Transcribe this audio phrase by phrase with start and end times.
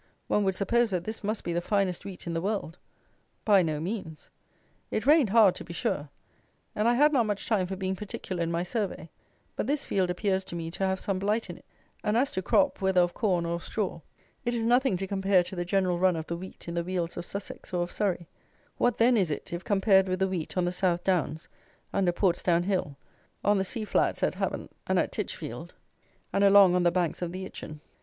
[0.25, 2.79] One would suppose that this must be the finest wheat in the world.
[3.45, 4.31] By no means.
[4.89, 6.09] It rained hard, to be sure,
[6.75, 9.11] and I had not much time for being particular in my survey;
[9.55, 11.65] but this field appears to me to have some blight in it;
[12.03, 14.01] and as to crop, whether of corn or of straw,
[14.43, 17.15] it is nothing to compare to the general run of the wheat in the wealds
[17.15, 18.27] of Sussex or of Surrey;
[18.79, 21.47] what, then, is it, if compared with the wheat on the South Downs,
[21.93, 22.97] under Portsdown Hill,
[23.45, 25.75] on the sea flats at Havant and at Tichfield,
[26.33, 27.81] and along on the banks of the Itchen!